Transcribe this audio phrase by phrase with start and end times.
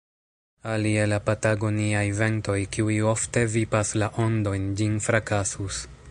[0.75, 5.83] Alie la patagoniaj ventoj, kiuj ofte vipas la ondojn, ĝin frakasus.